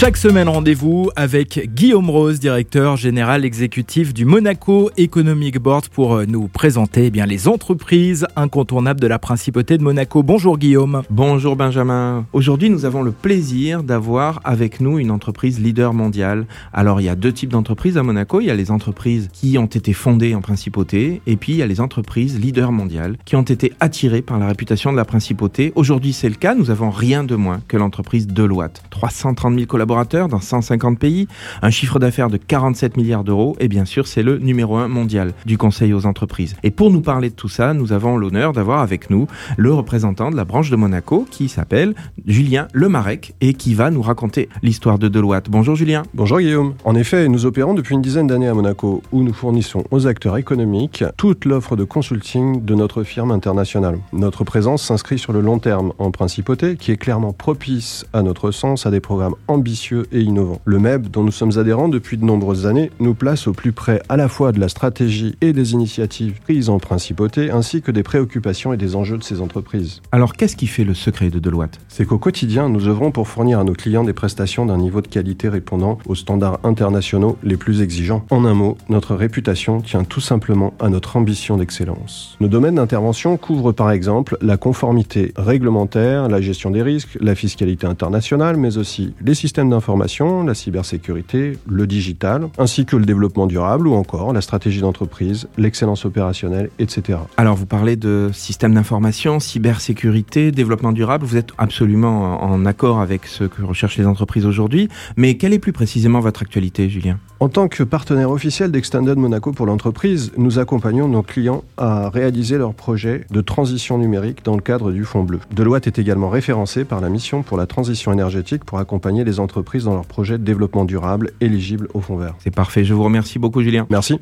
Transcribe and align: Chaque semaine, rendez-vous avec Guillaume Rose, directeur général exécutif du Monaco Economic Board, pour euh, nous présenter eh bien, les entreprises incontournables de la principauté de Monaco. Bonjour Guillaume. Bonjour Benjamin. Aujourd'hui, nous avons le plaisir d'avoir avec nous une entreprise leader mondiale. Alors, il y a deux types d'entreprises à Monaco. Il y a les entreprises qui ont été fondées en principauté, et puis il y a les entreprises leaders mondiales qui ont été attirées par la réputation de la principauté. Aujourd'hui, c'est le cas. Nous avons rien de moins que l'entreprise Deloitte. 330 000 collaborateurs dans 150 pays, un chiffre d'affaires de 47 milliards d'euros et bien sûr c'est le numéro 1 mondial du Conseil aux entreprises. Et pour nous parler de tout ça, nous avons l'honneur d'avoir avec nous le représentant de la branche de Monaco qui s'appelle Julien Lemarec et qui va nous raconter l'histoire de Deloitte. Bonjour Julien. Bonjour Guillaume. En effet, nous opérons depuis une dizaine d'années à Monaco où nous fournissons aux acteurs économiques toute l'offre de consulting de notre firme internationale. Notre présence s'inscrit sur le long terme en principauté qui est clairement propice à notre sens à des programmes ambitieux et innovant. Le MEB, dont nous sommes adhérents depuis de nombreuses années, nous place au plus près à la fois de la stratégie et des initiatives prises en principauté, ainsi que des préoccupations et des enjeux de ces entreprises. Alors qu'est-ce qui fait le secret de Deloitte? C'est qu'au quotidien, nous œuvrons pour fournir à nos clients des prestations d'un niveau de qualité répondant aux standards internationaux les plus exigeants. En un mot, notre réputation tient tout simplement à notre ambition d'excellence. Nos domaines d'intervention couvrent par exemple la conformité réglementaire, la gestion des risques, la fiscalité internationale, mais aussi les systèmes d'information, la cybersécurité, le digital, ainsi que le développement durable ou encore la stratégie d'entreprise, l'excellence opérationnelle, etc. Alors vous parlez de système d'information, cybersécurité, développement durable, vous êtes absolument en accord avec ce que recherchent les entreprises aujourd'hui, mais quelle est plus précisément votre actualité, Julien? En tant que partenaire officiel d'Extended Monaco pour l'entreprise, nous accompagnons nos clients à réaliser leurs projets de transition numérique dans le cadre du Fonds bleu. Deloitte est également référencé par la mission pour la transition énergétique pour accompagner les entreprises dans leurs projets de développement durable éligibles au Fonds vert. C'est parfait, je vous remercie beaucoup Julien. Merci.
Chaque 0.00 0.16
semaine, 0.16 0.48
rendez-vous 0.48 1.10
avec 1.14 1.68
Guillaume 1.74 2.08
Rose, 2.08 2.40
directeur 2.40 2.96
général 2.96 3.44
exécutif 3.44 4.14
du 4.14 4.24
Monaco 4.24 4.90
Economic 4.96 5.58
Board, 5.58 5.88
pour 5.88 6.14
euh, 6.14 6.24
nous 6.24 6.48
présenter 6.48 7.04
eh 7.04 7.10
bien, 7.10 7.26
les 7.26 7.48
entreprises 7.48 8.26
incontournables 8.34 8.98
de 8.98 9.06
la 9.06 9.18
principauté 9.18 9.76
de 9.76 9.82
Monaco. 9.82 10.22
Bonjour 10.22 10.56
Guillaume. 10.56 11.02
Bonjour 11.10 11.54
Benjamin. 11.54 12.24
Aujourd'hui, 12.32 12.70
nous 12.70 12.86
avons 12.86 13.02
le 13.02 13.10
plaisir 13.10 13.82
d'avoir 13.82 14.40
avec 14.44 14.80
nous 14.80 14.98
une 14.98 15.10
entreprise 15.10 15.60
leader 15.60 15.92
mondiale. 15.92 16.46
Alors, 16.72 17.02
il 17.02 17.04
y 17.04 17.10
a 17.10 17.14
deux 17.14 17.34
types 17.34 17.50
d'entreprises 17.50 17.98
à 17.98 18.02
Monaco. 18.02 18.40
Il 18.40 18.46
y 18.46 18.50
a 18.50 18.54
les 18.54 18.70
entreprises 18.70 19.28
qui 19.34 19.58
ont 19.58 19.66
été 19.66 19.92
fondées 19.92 20.34
en 20.34 20.40
principauté, 20.40 21.20
et 21.26 21.36
puis 21.36 21.52
il 21.52 21.58
y 21.58 21.62
a 21.62 21.66
les 21.66 21.82
entreprises 21.82 22.40
leaders 22.40 22.72
mondiales 22.72 23.18
qui 23.26 23.36
ont 23.36 23.42
été 23.42 23.74
attirées 23.80 24.22
par 24.22 24.38
la 24.38 24.46
réputation 24.46 24.92
de 24.92 24.96
la 24.96 25.04
principauté. 25.04 25.74
Aujourd'hui, 25.74 26.14
c'est 26.14 26.30
le 26.30 26.36
cas. 26.36 26.54
Nous 26.54 26.70
avons 26.70 26.88
rien 26.88 27.22
de 27.22 27.36
moins 27.36 27.60
que 27.68 27.76
l'entreprise 27.76 28.26
Deloitte. 28.26 28.82
330 28.88 29.56
000 29.56 29.66
collaborateurs 29.66 29.89
dans 29.90 30.40
150 30.40 31.00
pays, 31.00 31.26
un 31.62 31.70
chiffre 31.70 31.98
d'affaires 31.98 32.30
de 32.30 32.36
47 32.36 32.96
milliards 32.96 33.24
d'euros 33.24 33.56
et 33.58 33.66
bien 33.66 33.84
sûr 33.84 34.06
c'est 34.06 34.22
le 34.22 34.38
numéro 34.38 34.76
1 34.76 34.86
mondial 34.86 35.32
du 35.46 35.58
Conseil 35.58 35.92
aux 35.92 36.06
entreprises. 36.06 36.54
Et 36.62 36.70
pour 36.70 36.92
nous 36.92 37.00
parler 37.00 37.28
de 37.28 37.34
tout 37.34 37.48
ça, 37.48 37.74
nous 37.74 37.92
avons 37.92 38.16
l'honneur 38.16 38.52
d'avoir 38.52 38.82
avec 38.82 39.10
nous 39.10 39.26
le 39.56 39.72
représentant 39.72 40.30
de 40.30 40.36
la 40.36 40.44
branche 40.44 40.70
de 40.70 40.76
Monaco 40.76 41.26
qui 41.28 41.48
s'appelle 41.48 41.94
Julien 42.24 42.68
Lemarec 42.72 43.34
et 43.40 43.52
qui 43.52 43.74
va 43.74 43.90
nous 43.90 44.00
raconter 44.00 44.48
l'histoire 44.62 45.00
de 45.00 45.08
Deloitte. 45.08 45.50
Bonjour 45.50 45.74
Julien. 45.74 46.04
Bonjour 46.14 46.38
Guillaume. 46.38 46.74
En 46.84 46.94
effet, 46.94 47.28
nous 47.28 47.44
opérons 47.44 47.74
depuis 47.74 47.96
une 47.96 48.02
dizaine 48.02 48.28
d'années 48.28 48.48
à 48.48 48.54
Monaco 48.54 49.02
où 49.10 49.24
nous 49.24 49.32
fournissons 49.32 49.82
aux 49.90 50.06
acteurs 50.06 50.36
économiques 50.36 51.02
toute 51.16 51.46
l'offre 51.46 51.74
de 51.74 51.82
consulting 51.82 52.64
de 52.64 52.76
notre 52.76 53.02
firme 53.02 53.32
internationale. 53.32 53.98
Notre 54.12 54.44
présence 54.44 54.84
s'inscrit 54.84 55.18
sur 55.18 55.32
le 55.32 55.40
long 55.40 55.58
terme 55.58 55.92
en 55.98 56.12
principauté 56.12 56.76
qui 56.76 56.92
est 56.92 56.96
clairement 56.96 57.32
propice 57.32 58.06
à 58.12 58.22
notre 58.22 58.52
sens 58.52 58.86
à 58.86 58.92
des 58.92 59.00
programmes 59.00 59.34
ambitieux 59.48 59.79
et 60.12 60.20
innovant. 60.20 60.60
Le 60.64 60.78
MEB, 60.78 61.08
dont 61.08 61.22
nous 61.22 61.30
sommes 61.30 61.58
adhérents 61.58 61.88
depuis 61.88 62.18
de 62.18 62.24
nombreuses 62.24 62.66
années, 62.66 62.90
nous 63.00 63.14
place 63.14 63.46
au 63.46 63.52
plus 63.52 63.72
près 63.72 64.02
à 64.08 64.16
la 64.16 64.28
fois 64.28 64.52
de 64.52 64.60
la 64.60 64.68
stratégie 64.68 65.34
et 65.40 65.52
des 65.52 65.72
initiatives 65.72 66.40
prises 66.42 66.68
en 66.68 66.78
principauté, 66.78 67.50
ainsi 67.50 67.80
que 67.80 67.90
des 67.90 68.02
préoccupations 68.02 68.72
et 68.72 68.76
des 68.76 68.94
enjeux 68.94 69.16
de 69.16 69.22
ces 69.22 69.40
entreprises. 69.40 70.02
Alors 70.12 70.34
qu'est-ce 70.34 70.56
qui 70.56 70.66
fait 70.66 70.84
le 70.84 70.94
secret 70.94 71.30
de 71.30 71.38
Deloitte? 71.38 71.80
C'est 71.88 72.04
qu'au 72.04 72.18
quotidien, 72.18 72.68
nous 72.68 72.88
œuvrons 72.88 73.10
pour 73.10 73.26
fournir 73.26 73.58
à 73.58 73.64
nos 73.64 73.72
clients 73.72 74.04
des 74.04 74.12
prestations 74.12 74.66
d'un 74.66 74.76
niveau 74.76 75.00
de 75.00 75.08
qualité 75.08 75.48
répondant 75.48 75.98
aux 76.06 76.14
standards 76.14 76.60
internationaux 76.62 77.38
les 77.42 77.56
plus 77.56 77.80
exigeants. 77.80 78.24
En 78.30 78.44
un 78.44 78.54
mot, 78.54 78.76
notre 78.88 79.14
réputation 79.14 79.80
tient 79.80 80.04
tout 80.04 80.20
simplement 80.20 80.74
à 80.78 80.90
notre 80.90 81.16
ambition 81.16 81.56
d'excellence. 81.56 82.36
Nos 82.40 82.48
domaines 82.48 82.74
d'intervention 82.74 83.36
couvrent 83.38 83.72
par 83.72 83.90
exemple 83.90 84.36
la 84.42 84.56
conformité 84.58 85.32
réglementaire, 85.36 86.28
la 86.28 86.40
gestion 86.40 86.70
des 86.70 86.82
risques, 86.82 87.16
la 87.20 87.34
fiscalité 87.34 87.86
internationale, 87.86 88.56
mais 88.56 88.76
aussi 88.76 89.14
les 89.24 89.34
systèmes 89.34 89.69
d'information, 89.70 90.44
la 90.44 90.54
cybersécurité, 90.54 91.58
le 91.68 91.86
digital, 91.86 92.48
ainsi 92.58 92.84
que 92.84 92.96
le 92.96 93.04
développement 93.04 93.46
durable 93.46 93.88
ou 93.88 93.94
encore 93.94 94.32
la 94.32 94.40
stratégie 94.40 94.80
d'entreprise, 94.80 95.48
l'excellence 95.56 96.04
opérationnelle, 96.04 96.70
etc. 96.78 97.18
Alors 97.36 97.56
vous 97.56 97.66
parlez 97.66 97.96
de 97.96 98.30
système 98.32 98.74
d'information, 98.74 99.40
cybersécurité, 99.40 100.52
développement 100.52 100.92
durable, 100.92 101.24
vous 101.24 101.36
êtes 101.36 101.50
absolument 101.58 102.42
en 102.42 102.66
accord 102.66 103.00
avec 103.00 103.26
ce 103.26 103.44
que 103.44 103.62
recherchent 103.62 103.98
les 103.98 104.06
entreprises 104.06 104.46
aujourd'hui, 104.46 104.88
mais 105.16 105.36
quelle 105.36 105.52
est 105.52 105.58
plus 105.58 105.72
précisément 105.72 106.20
votre 106.20 106.42
actualité, 106.42 106.88
Julien? 106.88 107.18
En 107.38 107.48
tant 107.48 107.68
que 107.68 107.82
partenaire 107.82 108.30
officiel 108.30 108.70
d'Extended 108.70 109.16
Monaco 109.16 109.52
pour 109.52 109.64
l'entreprise, 109.64 110.32
nous 110.36 110.58
accompagnons 110.58 111.08
nos 111.08 111.22
clients 111.22 111.64
à 111.78 112.10
réaliser 112.10 112.58
leurs 112.58 112.74
projets 112.74 113.24
de 113.30 113.40
transition 113.40 113.96
numérique 113.96 114.44
dans 114.44 114.56
le 114.56 114.60
cadre 114.60 114.92
du 114.92 115.04
Fonds 115.04 115.24
bleu. 115.24 115.40
Deloitte 115.50 115.86
est 115.86 115.98
également 115.98 116.28
référencé 116.28 116.84
par 116.84 117.00
la 117.00 117.08
mission 117.08 117.42
pour 117.42 117.56
la 117.56 117.66
transition 117.66 118.12
énergétique 118.12 118.64
pour 118.64 118.78
accompagner 118.78 119.24
les 119.24 119.40
entreprises 119.60 119.84
dans 119.84 119.94
leurs 119.94 120.06
projets 120.06 120.38
de 120.38 120.44
développement 120.44 120.84
durable 120.84 121.32
éligibles 121.40 121.88
au 121.94 122.00
Fonds 122.00 122.16
vert. 122.16 122.34
C'est 122.38 122.54
parfait, 122.54 122.84
je 122.84 122.94
vous 122.94 123.04
remercie 123.04 123.38
beaucoup 123.38 123.62
Julien. 123.62 123.86
Merci. 123.90 124.18